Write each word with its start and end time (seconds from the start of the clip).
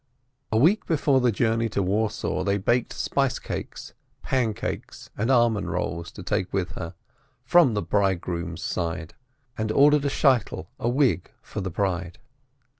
A 0.51 0.57
week 0.57 0.87
before 0.87 1.19
the 1.21 1.31
journey 1.31 1.69
to 1.69 1.83
Warsaw 1.83 2.43
they 2.43 2.57
baked 2.57 2.91
spice 2.91 3.37
cakes, 3.37 3.93
pancakes, 4.23 5.11
and 5.15 5.29
almond 5.29 5.69
rolls 5.69 6.11
to 6.13 6.23
take 6.23 6.51
with 6.51 6.71
her, 6.71 6.95
"from 7.45 7.75
the 7.75 7.83
bridegroom's 7.83 8.63
side," 8.63 9.13
and 9.59 9.71
ordered 9.71 10.03
a 10.79 10.89
wig 10.89 11.29
for 11.43 11.61
the 11.61 11.69
bride. 11.69 12.17